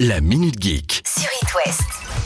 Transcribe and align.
La 0.00 0.20
Minute 0.20 0.62
Geek. 0.62 1.02
sur 1.06 1.28
It 1.42 1.54
West. 1.54 1.82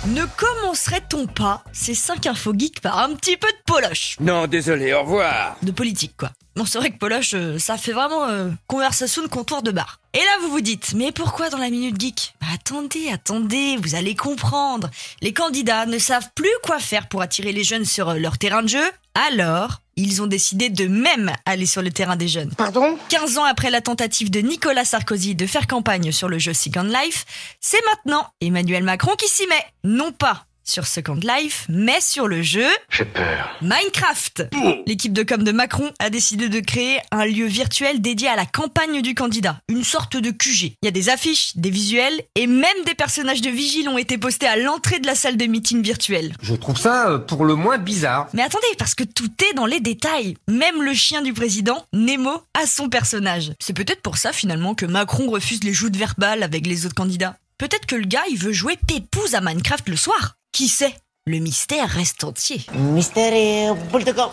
Ne 0.08 0.24
commencerait-on 0.36 1.26
pas 1.26 1.62
ces 1.72 1.94
5 1.94 2.26
infos 2.26 2.52
geeks 2.56 2.80
par 2.80 2.98
un 2.98 3.14
petit 3.14 3.36
peu 3.36 3.48
de 3.48 3.56
poloche 3.66 4.16
Non, 4.20 4.46
désolé, 4.46 4.92
au 4.92 5.02
revoir. 5.02 5.56
De 5.62 5.70
politique, 5.70 6.16
quoi. 6.16 6.30
Bon, 6.56 6.64
c'est 6.64 6.78
vrai 6.78 6.90
que 6.90 6.98
poloche, 6.98 7.34
euh, 7.34 7.58
ça 7.58 7.76
fait 7.78 7.92
vraiment 7.92 8.26
euh, 8.28 8.50
conversation 8.66 9.22
de 9.22 9.28
comptoir 9.28 9.62
de 9.62 9.70
bar. 9.70 10.00
Et 10.14 10.18
là, 10.18 10.38
vous 10.42 10.50
vous 10.50 10.60
dites, 10.60 10.94
mais 10.94 11.12
pourquoi 11.12 11.48
dans 11.48 11.58
la 11.58 11.70
Minute 11.70 11.98
Geek? 12.00 12.34
Bah 12.40 12.48
attendez, 12.54 13.08
attendez, 13.12 13.76
vous 13.76 13.94
allez 13.94 14.16
comprendre. 14.16 14.90
Les 15.22 15.32
candidats 15.32 15.86
ne 15.86 15.98
savent 15.98 16.30
plus 16.34 16.48
quoi 16.64 16.78
faire 16.80 17.08
pour 17.08 17.22
attirer 17.22 17.52
les 17.52 17.64
jeunes 17.64 17.84
sur 17.84 18.10
euh, 18.10 18.14
leur 18.18 18.36
terrain 18.38 18.62
de 18.62 18.68
jeu, 18.68 18.90
alors 19.14 19.80
ils 20.00 20.22
ont 20.22 20.26
décidé 20.26 20.70
de 20.70 20.86
même 20.86 21.32
aller 21.44 21.66
sur 21.66 21.82
le 21.82 21.90
terrain 21.90 22.16
des 22.16 22.28
jeunes. 22.28 22.52
Pardon 22.56 22.96
15 23.08 23.38
ans 23.38 23.44
après 23.44 23.70
la 23.70 23.80
tentative 23.80 24.30
de 24.30 24.40
Nicolas 24.40 24.84
Sarkozy 24.84 25.34
de 25.34 25.46
faire 25.46 25.66
campagne 25.66 26.12
sur 26.12 26.28
le 26.28 26.38
jeu 26.38 26.52
Second 26.54 26.82
Life, 26.82 27.24
c'est 27.60 27.84
maintenant 27.86 28.26
Emmanuel 28.40 28.84
Macron 28.84 29.14
qui 29.16 29.28
s'y 29.28 29.46
met. 29.46 29.64
Non 29.84 30.12
pas 30.12 30.46
sur 30.64 30.86
Second 30.86 31.18
Life, 31.22 31.66
mais 31.68 32.00
sur 32.00 32.28
le 32.28 32.42
jeu 32.42 32.68
J'ai 32.90 33.04
peur. 33.04 33.58
Minecraft. 33.62 34.44
L'équipe 34.86 35.12
de 35.12 35.22
com 35.22 35.42
de 35.42 35.52
Macron 35.52 35.90
a 35.98 36.10
décidé 36.10 36.48
de 36.48 36.60
créer 36.60 37.00
un 37.10 37.24
lieu 37.24 37.46
virtuel 37.46 38.00
dédié 38.00 38.28
à 38.28 38.36
la 38.36 38.46
campagne 38.46 39.02
du 39.02 39.14
candidat, 39.14 39.58
une 39.68 39.84
sorte 39.84 40.16
de 40.16 40.30
QG. 40.30 40.74
Il 40.82 40.84
y 40.84 40.88
a 40.88 40.92
des 40.92 41.08
affiches, 41.08 41.56
des 41.56 41.70
visuels 41.70 42.20
et 42.34 42.46
même 42.46 42.84
des 42.86 42.94
personnages 42.94 43.40
de 43.40 43.50
vigile 43.50 43.88
ont 43.88 43.98
été 43.98 44.18
postés 44.18 44.46
à 44.46 44.56
l'entrée 44.56 44.98
de 45.00 45.06
la 45.06 45.14
salle 45.14 45.36
de 45.36 45.46
meeting 45.46 45.82
virtuelle. 45.82 46.34
Je 46.42 46.54
trouve 46.54 46.78
ça 46.78 47.10
euh, 47.10 47.18
pour 47.18 47.44
le 47.44 47.54
moins 47.54 47.78
bizarre. 47.78 48.28
Mais 48.34 48.42
attendez, 48.42 48.66
parce 48.78 48.94
que 48.94 49.04
tout 49.04 49.30
est 49.50 49.54
dans 49.54 49.66
les 49.66 49.80
détails. 49.80 50.36
Même 50.48 50.82
le 50.82 50.94
chien 50.94 51.22
du 51.22 51.32
président, 51.32 51.84
Nemo, 51.92 52.42
a 52.54 52.66
son 52.66 52.88
personnage. 52.88 53.52
C'est 53.58 53.72
peut-être 53.72 54.02
pour 54.02 54.18
ça 54.18 54.32
finalement 54.32 54.74
que 54.74 54.86
Macron 54.86 55.30
refuse 55.30 55.64
les 55.64 55.72
joutes 55.72 55.96
verbales 55.96 56.42
avec 56.42 56.66
les 56.66 56.86
autres 56.86 56.94
candidats. 56.94 57.36
Peut-être 57.58 57.86
que 57.86 57.96
le 57.96 58.06
gars, 58.06 58.24
il 58.30 58.38
veut 58.38 58.52
jouer 58.52 58.78
pépouze 58.86 59.34
à 59.34 59.40
Minecraft 59.42 59.88
le 59.88 59.96
soir. 59.96 60.36
Qui 60.52 60.68
sait 60.68 60.94
Le 61.26 61.38
mystère 61.38 61.88
reste 61.88 62.24
entier. 62.24 62.60
Mystère 62.74 63.74
Bulldog. 63.90 64.30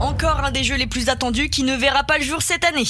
Encore 0.00 0.40
un 0.44 0.50
des 0.50 0.62
jeux 0.62 0.76
les 0.76 0.86
plus 0.86 1.08
attendus 1.08 1.48
qui 1.48 1.62
ne 1.62 1.74
verra 1.74 2.04
pas 2.04 2.18
le 2.18 2.24
jour 2.24 2.42
cette 2.42 2.64
année. 2.64 2.84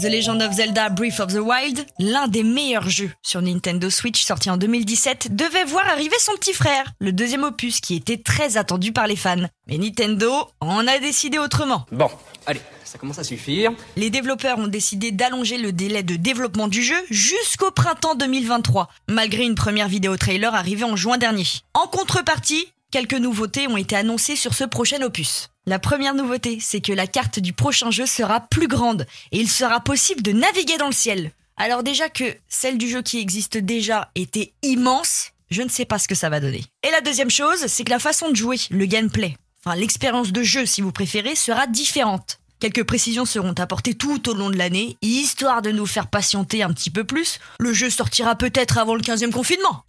The 0.00 0.04
Legend 0.04 0.40
of 0.42 0.52
Zelda 0.52 0.90
Breath 0.90 1.18
of 1.18 1.32
the 1.32 1.40
Wild, 1.40 1.84
l'un 1.98 2.28
des 2.28 2.44
meilleurs 2.44 2.88
jeux 2.88 3.10
sur 3.20 3.42
Nintendo 3.42 3.90
Switch 3.90 4.22
sorti 4.22 4.48
en 4.48 4.56
2017, 4.56 5.34
devait 5.34 5.64
voir 5.64 5.88
arriver 5.88 6.14
son 6.20 6.34
petit 6.34 6.52
frère, 6.52 6.92
le 7.00 7.10
deuxième 7.10 7.42
opus 7.42 7.80
qui 7.80 7.96
était 7.96 8.18
très 8.18 8.56
attendu 8.56 8.92
par 8.92 9.08
les 9.08 9.16
fans. 9.16 9.48
Mais 9.66 9.76
Nintendo 9.76 10.32
en 10.60 10.86
a 10.86 11.00
décidé 11.00 11.38
autrement. 11.38 11.84
Bon, 11.90 12.08
allez, 12.46 12.60
ça 12.84 12.96
commence 12.96 13.18
à 13.18 13.24
suffire. 13.24 13.72
Les 13.96 14.08
développeurs 14.08 14.58
ont 14.60 14.68
décidé 14.68 15.10
d'allonger 15.10 15.58
le 15.58 15.72
délai 15.72 16.04
de 16.04 16.14
développement 16.14 16.68
du 16.68 16.80
jeu 16.84 17.02
jusqu'au 17.10 17.72
printemps 17.72 18.14
2023, 18.14 18.88
malgré 19.08 19.42
une 19.42 19.56
première 19.56 19.88
vidéo 19.88 20.16
trailer 20.16 20.54
arrivée 20.54 20.84
en 20.84 20.94
juin 20.94 21.18
dernier. 21.18 21.46
En 21.74 21.88
contrepartie, 21.88 22.72
quelques 22.92 23.14
nouveautés 23.14 23.66
ont 23.66 23.76
été 23.76 23.96
annoncées 23.96 24.36
sur 24.36 24.54
ce 24.54 24.62
prochain 24.62 25.02
opus. 25.02 25.50
La 25.68 25.78
première 25.78 26.14
nouveauté, 26.14 26.56
c'est 26.62 26.80
que 26.80 26.94
la 26.94 27.06
carte 27.06 27.40
du 27.40 27.52
prochain 27.52 27.90
jeu 27.90 28.06
sera 28.06 28.40
plus 28.40 28.68
grande 28.68 29.06
et 29.32 29.38
il 29.38 29.50
sera 29.50 29.80
possible 29.80 30.22
de 30.22 30.32
naviguer 30.32 30.78
dans 30.78 30.86
le 30.86 30.94
ciel. 30.94 31.30
Alors 31.58 31.82
déjà 31.82 32.08
que 32.08 32.24
celle 32.48 32.78
du 32.78 32.88
jeu 32.88 33.02
qui 33.02 33.18
existe 33.18 33.58
déjà 33.58 34.10
était 34.14 34.54
immense, 34.62 35.32
je 35.50 35.60
ne 35.60 35.68
sais 35.68 35.84
pas 35.84 35.98
ce 35.98 36.08
que 36.08 36.14
ça 36.14 36.30
va 36.30 36.40
donner. 36.40 36.64
Et 36.84 36.90
la 36.90 37.02
deuxième 37.02 37.28
chose, 37.28 37.66
c'est 37.66 37.84
que 37.84 37.90
la 37.90 37.98
façon 37.98 38.30
de 38.30 38.34
jouer, 38.34 38.56
le 38.70 38.86
gameplay, 38.86 39.36
enfin 39.62 39.76
l'expérience 39.76 40.32
de 40.32 40.42
jeu 40.42 40.64
si 40.64 40.80
vous 40.80 40.90
préférez, 40.90 41.34
sera 41.34 41.66
différente. 41.66 42.40
Quelques 42.60 42.84
précisions 42.84 43.26
seront 43.26 43.52
apportées 43.52 43.92
tout 43.92 44.26
au 44.30 44.32
long 44.32 44.48
de 44.48 44.56
l'année, 44.56 44.96
histoire 45.02 45.60
de 45.60 45.70
nous 45.70 45.84
faire 45.84 46.06
patienter 46.06 46.62
un 46.62 46.72
petit 46.72 46.88
peu 46.88 47.04
plus. 47.04 47.40
Le 47.58 47.74
jeu 47.74 47.90
sortira 47.90 48.36
peut-être 48.36 48.78
avant 48.78 48.94
le 48.94 49.02
15e 49.02 49.32
confinement. 49.32 49.84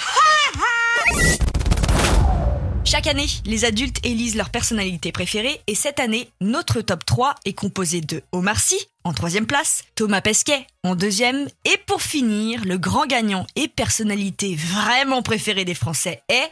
Chaque 2.89 3.05
année, 3.05 3.27
les 3.45 3.65
adultes 3.65 4.03
élisent 4.03 4.35
leur 4.35 4.49
personnalité 4.49 5.11
préférée 5.11 5.61
et 5.67 5.75
cette 5.75 5.99
année, 5.99 6.31
notre 6.41 6.81
top 6.81 7.05
3 7.05 7.35
est 7.45 7.53
composé 7.53 8.01
de 8.01 8.23
Omar 8.31 8.59
Sy 8.59 8.77
en 9.03 9.13
troisième 9.13 9.45
place, 9.45 9.83
Thomas 9.93 10.21
Pesquet 10.21 10.65
en 10.83 10.95
deuxième 10.95 11.47
et 11.65 11.77
pour 11.85 12.01
finir, 12.01 12.65
le 12.65 12.79
grand 12.79 13.05
gagnant 13.05 13.45
et 13.55 13.67
personnalité 13.67 14.55
vraiment 14.55 15.21
préférée 15.21 15.65
des 15.65 15.75
Français 15.75 16.23
est 16.29 16.49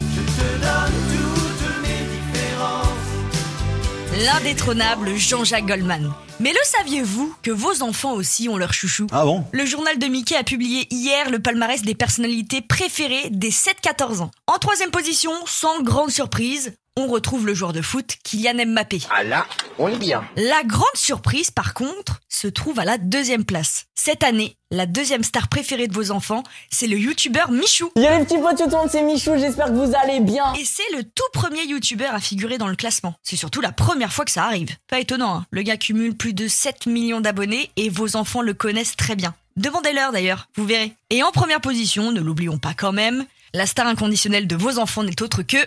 l'indétrônable 4.24 5.14
Jean-Jacques 5.16 5.66
Goldman. 5.66 6.12
Mais 6.40 6.50
le 6.50 6.58
saviez-vous 6.64 7.34
que 7.42 7.50
vos 7.50 7.82
enfants 7.82 8.14
aussi 8.14 8.48
ont 8.48 8.56
leur 8.56 8.72
chouchou 8.72 9.06
Ah 9.12 9.24
bon? 9.24 9.44
Le 9.52 9.64
journal 9.64 9.98
de 9.98 10.06
Mickey 10.06 10.36
a 10.36 10.42
publié 10.42 10.86
hier 10.90 11.30
le 11.30 11.38
palmarès 11.38 11.82
des 11.82 11.94
personnalités 11.94 12.60
préférées 12.60 13.30
des 13.30 13.50
7-14 13.50 14.22
ans. 14.22 14.30
En 14.46 14.58
troisième 14.58 14.90
position, 14.90 15.30
sans 15.46 15.82
grande 15.82 16.10
surprise, 16.10 16.74
on 16.98 17.06
retrouve 17.06 17.46
le 17.46 17.54
joueur 17.54 17.72
de 17.72 17.80
foot 17.80 18.16
Kylian 18.24 18.66
Mbappé. 18.66 19.00
Ah 19.10 19.22
là, 19.22 19.46
on 19.78 19.88
est 19.88 19.98
bien. 19.98 20.24
La 20.36 20.62
grande 20.64 20.84
surprise, 20.94 21.52
par 21.52 21.72
contre, 21.72 22.18
se 22.28 22.48
trouve 22.48 22.80
à 22.80 22.84
la 22.84 22.98
deuxième 22.98 23.44
place. 23.44 23.86
Cette 23.94 24.24
année, 24.24 24.56
la 24.72 24.84
deuxième 24.84 25.22
star 25.22 25.46
préférée 25.48 25.86
de 25.86 25.94
vos 25.94 26.10
enfants, 26.10 26.42
c'est 26.70 26.88
le 26.88 26.98
youtubeur 26.98 27.52
Michou. 27.52 27.90
Yo 27.94 28.02
les 28.02 28.24
petits 28.24 28.38
potes, 28.38 28.58
YouTube, 28.58 28.88
c'est 28.90 29.02
Michou, 29.02 29.38
j'espère 29.38 29.66
que 29.66 29.72
vous 29.72 29.92
allez 29.94 30.18
bien. 30.18 30.52
Et 30.54 30.64
c'est 30.64 30.96
le 30.96 31.04
tout 31.04 31.22
premier 31.32 31.64
youtubeur 31.66 32.14
à 32.14 32.20
figurer 32.20 32.58
dans 32.58 32.66
le 32.66 32.74
classement. 32.74 33.14
C'est 33.22 33.36
surtout 33.36 33.60
la 33.60 33.70
première 33.70 34.12
fois 34.12 34.24
que 34.24 34.32
ça 34.32 34.44
arrive. 34.44 34.74
Pas 34.88 34.98
étonnant, 34.98 35.36
hein. 35.36 35.46
le 35.52 35.62
gars 35.62 35.76
cumule 35.76 36.16
plus 36.16 36.34
de 36.34 36.48
7 36.48 36.86
millions 36.86 37.20
d'abonnés 37.20 37.70
et 37.76 37.90
vos 37.90 38.16
enfants 38.16 38.42
le 38.42 38.54
connaissent 38.54 38.96
très 38.96 39.14
bien. 39.14 39.34
Demandez-leur 39.56 40.10
d'ailleurs, 40.10 40.48
vous 40.56 40.66
verrez. 40.66 40.94
Et 41.10 41.22
en 41.22 41.30
première 41.30 41.60
position, 41.60 42.10
ne 42.10 42.20
l'oublions 42.20 42.58
pas 42.58 42.74
quand 42.74 42.92
même, 42.92 43.24
la 43.54 43.66
star 43.66 43.86
inconditionnelle 43.86 44.48
de 44.48 44.56
vos 44.56 44.78
enfants 44.78 45.04
n'est 45.04 45.22
autre 45.22 45.42
que... 45.42 45.58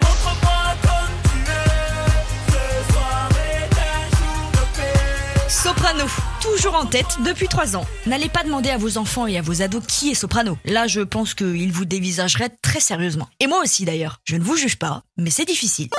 Soprano, 5.51 6.06
toujours 6.41 6.75
en 6.75 6.85
tête 6.85 7.17
depuis 7.25 7.50
3 7.50 7.75
ans. 7.75 7.85
N'allez 8.06 8.29
pas 8.29 8.44
demander 8.44 8.69
à 8.69 8.78
vos 8.78 8.97
enfants 8.97 9.28
et 9.28 9.38
à 9.38 9.41
vos 9.41 9.62
ados 9.62 9.84
qui 9.85 10.09
est 10.09 10.16
Soprano. 10.16 10.57
Là, 10.63 10.88
je 10.88 11.01
pense 11.01 11.34
qu'ils 11.34 11.73
vous 11.73 11.84
dévisageraient 11.84 12.56
très 12.62 12.79
sérieusement. 12.79 13.28
Et 13.41 13.47
moi 13.47 13.59
aussi 13.62 13.84
d'ailleurs. 13.84 14.22
Je 14.23 14.38
ne 14.38 14.44
vous 14.44 14.56
juge 14.56 14.78
pas, 14.78 15.03
mais 15.17 15.29
c'est 15.29 15.44
difficile. 15.44 15.89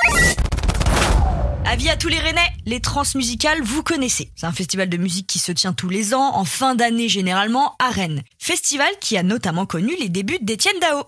Avis 1.67 1.91
à 1.91 1.99
tous 1.99 2.09
les 2.09 2.19
Rennais, 2.19 2.41
les 2.65 2.81
transmusicales, 2.81 3.63
vous 3.63 3.83
connaissez. 3.83 4.33
C'est 4.37 4.47
un 4.47 4.53
festival 4.53 4.89
de 4.89 4.97
musique 4.97 5.27
qui 5.27 5.39
se 5.39 5.53
tient 5.53 5.75
tous 5.75 5.91
les 5.91 6.15
ans, 6.15 6.35
en 6.35 6.47
fin 6.47 6.75
d'année 6.75 7.11
généralement, 7.11 7.77
à 7.79 7.91
Rennes. 7.91 8.23
Festival 8.39 8.89
qui 9.03 9.19
a 9.19 9.23
notamment 9.23 9.67
connu 9.67 9.95
les 10.01 10.09
débuts 10.09 10.39
d'Étienne 10.41 10.81
Dao. 10.81 11.05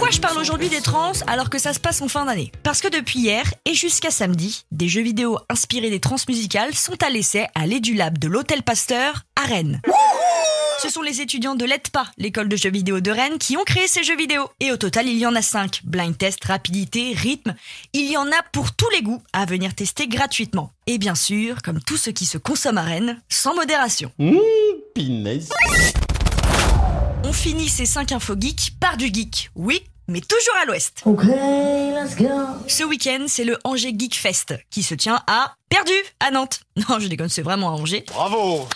Pourquoi 0.00 0.16
je 0.16 0.20
parle 0.22 0.38
aujourd'hui 0.38 0.70
des 0.70 0.80
trans 0.80 1.12
alors 1.26 1.50
que 1.50 1.58
ça 1.58 1.74
se 1.74 1.78
passe 1.78 2.00
en 2.00 2.08
fin 2.08 2.24
d'année? 2.24 2.50
Parce 2.62 2.80
que 2.80 2.88
depuis 2.88 3.18
hier 3.18 3.44
et 3.66 3.74
jusqu'à 3.74 4.10
samedi, 4.10 4.64
des 4.72 4.88
jeux 4.88 5.02
vidéo 5.02 5.38
inspirés 5.50 5.90
des 5.90 6.00
trans 6.00 6.16
musicales 6.26 6.74
sont 6.74 6.96
à 7.02 7.10
l'essai 7.10 7.48
à 7.54 7.66
l'Edulab 7.66 8.16
de 8.16 8.26
l'Hôtel 8.26 8.62
Pasteur 8.62 9.26
à 9.36 9.44
Rennes. 9.44 9.82
Ce 10.82 10.88
sont 10.88 11.02
les 11.02 11.20
étudiants 11.20 11.54
de 11.54 11.66
l'EDPA, 11.66 12.06
l'école 12.16 12.48
de 12.48 12.56
jeux 12.56 12.70
vidéo 12.70 13.00
de 13.00 13.10
Rennes, 13.10 13.36
qui 13.36 13.58
ont 13.58 13.64
créé 13.64 13.86
ces 13.88 14.02
jeux 14.02 14.16
vidéo. 14.16 14.48
Et 14.60 14.72
au 14.72 14.78
total, 14.78 15.06
il 15.06 15.18
y 15.18 15.26
en 15.26 15.34
a 15.34 15.42
5. 15.42 15.82
Blind 15.84 16.16
test, 16.16 16.42
rapidité, 16.46 17.12
rythme. 17.14 17.54
Il 17.92 18.10
y 18.10 18.16
en 18.16 18.26
a 18.28 18.42
pour 18.54 18.72
tous 18.72 18.88
les 18.94 19.02
goûts 19.02 19.22
à 19.34 19.44
venir 19.44 19.74
tester 19.74 20.08
gratuitement. 20.08 20.72
Et 20.86 20.96
bien 20.96 21.14
sûr, 21.14 21.60
comme 21.60 21.82
tout 21.82 21.98
ce 21.98 22.08
qui 22.08 22.24
se 22.24 22.38
consomme 22.38 22.78
à 22.78 22.82
Rennes, 22.82 23.20
sans 23.28 23.54
modération. 23.54 24.10
On 27.30 27.32
finit 27.32 27.68
ces 27.68 27.86
5 27.86 28.10
infos 28.10 28.34
geeks 28.36 28.72
par 28.80 28.96
du 28.96 29.06
geek. 29.06 29.50
Oui, 29.54 29.84
mais 30.08 30.20
toujours 30.20 30.56
à 30.60 30.64
l'ouest. 30.64 31.02
Ok, 31.04 31.22
let's 31.22 32.16
go. 32.16 32.26
Ce 32.66 32.82
week-end, 32.82 33.26
c'est 33.28 33.44
le 33.44 33.56
Angers 33.62 33.94
Geek 33.96 34.16
Fest 34.16 34.52
qui 34.68 34.82
se 34.82 34.96
tient 34.96 35.22
à 35.28 35.54
Perdu, 35.68 35.92
à 36.18 36.32
Nantes. 36.32 36.62
Non, 36.88 36.98
je 36.98 37.06
déconne, 37.06 37.28
c'est 37.28 37.42
vraiment 37.42 37.68
à 37.68 37.72
Angers. 37.74 38.04
Bravo 38.08 38.66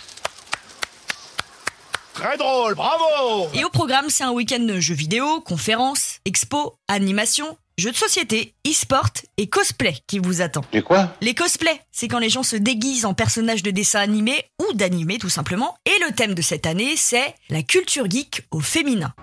Très 2.13 2.37
drôle, 2.37 2.75
bravo 2.75 3.49
Et 3.53 3.65
au 3.65 3.69
programme, 3.69 4.09
c'est 4.09 4.23
un 4.23 4.31
week-end 4.31 4.61
de 4.61 4.79
jeux 4.79 4.95
vidéo, 4.95 5.41
conférences, 5.41 6.19
expos, 6.23 6.71
animations, 6.87 7.57
jeux 7.77 7.91
de 7.91 7.97
société, 7.97 8.53
e-sport 8.65 9.09
et 9.37 9.47
cosplay 9.47 9.97
qui 10.07 10.19
vous 10.19 10.41
attend. 10.41 10.63
Du 10.71 10.81
quoi? 10.81 11.13
Les 11.21 11.35
cosplays, 11.35 11.81
c'est 11.91 12.07
quand 12.07 12.19
les 12.19 12.29
gens 12.29 12.43
se 12.43 12.55
déguisent 12.55 13.05
en 13.05 13.13
personnages 13.13 13.63
de 13.63 13.71
dessins 13.71 13.99
animés 13.99 14.45
ou 14.61 14.73
d'animés 14.73 15.17
tout 15.17 15.29
simplement. 15.29 15.77
Et 15.85 16.03
le 16.05 16.13
thème 16.13 16.33
de 16.33 16.41
cette 16.41 16.65
année, 16.65 16.95
c'est 16.95 17.35
la 17.49 17.63
culture 17.63 18.09
geek 18.09 18.43
au 18.51 18.59
féminin. 18.59 19.13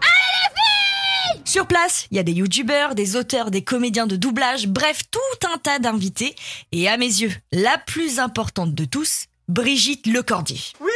Sur 1.45 1.67
place, 1.67 2.07
il 2.11 2.17
y 2.17 2.21
a 2.21 2.23
des 2.23 2.33
youtubeurs, 2.33 2.95
des 2.95 3.17
auteurs, 3.17 3.51
des 3.51 3.63
comédiens 3.63 4.07
de 4.07 4.17
doublage, 4.17 4.69
bref, 4.69 5.03
tout 5.11 5.49
un 5.53 5.59
tas 5.59 5.79
d'invités. 5.79 6.37
Et 6.73 6.89
à 6.89 6.97
mes 6.97 7.07
yeux, 7.07 7.33
la 7.53 7.79
plus 7.79 8.19
importante 8.19 8.75
de 8.75 8.85
tous, 8.85 9.27
Brigitte 9.49 10.07
Lecordier. 10.07 10.61
Oui? 10.81 10.91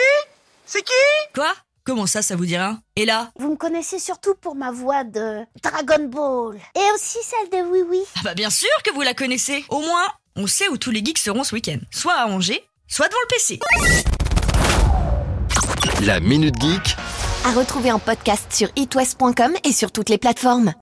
C'est 0.67 0.83
qui? 0.83 0.93
Quoi? 1.35 1.53
Comment 1.87 2.09
ça, 2.09 2.21
ça 2.21 2.35
vous 2.35 2.47
dira? 2.47 2.79
Et 2.97 3.05
là? 3.05 3.31
Vous 3.39 3.49
me 3.53 3.57
connaissez 3.57 4.01
surtout 4.01 4.35
pour 4.35 4.57
ma 4.57 4.73
voix 4.73 5.05
de 5.05 5.45
Dragon 5.63 6.05
Ball. 6.09 6.57
Et 6.75 6.93
aussi 6.97 7.19
celle 7.23 7.49
de 7.49 7.65
Oui 7.71 7.85
Oui. 7.89 8.01
Ah 8.17 8.21
bah 8.25 8.35
bien 8.35 8.51
sûr 8.51 8.69
que 8.85 8.93
vous 8.93 9.03
la 9.03 9.15
connaissez 9.15 9.65
Au 9.69 9.79
moins, 9.79 10.03
on 10.35 10.49
sait 10.49 10.69
où 10.69 10.79
tous 10.79 10.91
les 10.91 10.99
geeks 11.05 11.19
seront 11.19 11.45
ce 11.45 11.55
week-end. 11.55 11.79
Soit 11.93 12.15
à 12.15 12.27
Angers, 12.27 12.69
soit 12.89 13.07
devant 13.07 13.21
le 13.23 13.29
PC. 13.29 13.61
La 16.05 16.19
Minute 16.19 16.61
Geek. 16.61 16.97
À 17.45 17.53
retrouver 17.53 17.93
en 17.93 18.01
podcast 18.01 18.53
sur 18.53 18.69
itwest.com 18.75 19.55
et 19.63 19.73
sur 19.73 19.93
toutes 19.93 20.09
les 20.09 20.19
plateformes. 20.19 20.73